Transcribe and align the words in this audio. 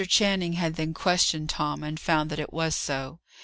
Channing 0.07 0.53
had 0.53 0.77
then 0.77 0.95
questioned 0.95 1.47
Tom, 1.49 1.83
and 1.83 1.99
found 1.99 2.31
that 2.31 2.39
it 2.39 2.51
was 2.51 2.75
so. 2.75 3.19